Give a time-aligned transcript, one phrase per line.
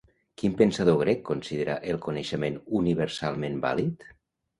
[0.41, 4.09] Quin pensador grec considera el coneixement universalment vàlid?